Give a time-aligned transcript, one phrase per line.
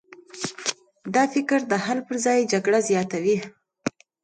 [1.13, 3.37] دا فکر د حل پر ځای جګړه زیاتوي.